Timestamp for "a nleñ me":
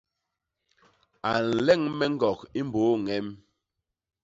1.29-2.05